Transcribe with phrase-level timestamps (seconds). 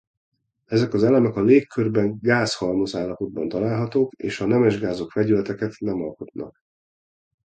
[0.65, 6.57] Ezek az elemek a légkörben gáz halmazállapotban találhatók és a nemesgázok vegyületeket nem alkotnak.